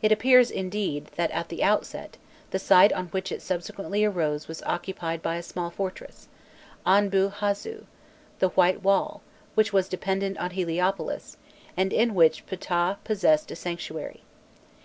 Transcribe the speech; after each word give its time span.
It 0.00 0.12
appears, 0.12 0.48
indeed, 0.52 1.06
that 1.16 1.32
at 1.32 1.48
the 1.48 1.60
outset, 1.64 2.16
the 2.52 2.58
site 2.60 2.92
on 2.92 3.06
which 3.08 3.32
it 3.32 3.42
subsequently 3.42 4.04
arose 4.04 4.46
was 4.46 4.62
occupied 4.62 5.22
by 5.22 5.34
a 5.34 5.42
small 5.42 5.70
fortress, 5.70 6.28
Anbû 6.86 7.32
hazû 7.32 7.86
the 8.38 8.50
white 8.50 8.84
wall 8.84 9.22
which 9.56 9.72
was 9.72 9.88
dependent 9.88 10.38
on 10.38 10.50
Heliopolis, 10.50 11.36
and 11.76 11.92
in 11.92 12.14
which 12.14 12.46
Phtah 12.46 12.98
possessed 13.02 13.50
a 13.50 13.56
sanctuary. 13.56 14.22